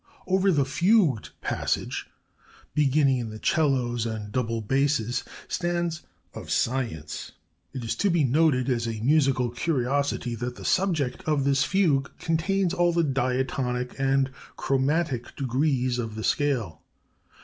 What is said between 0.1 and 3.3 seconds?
"Over the fugued passage, beginning in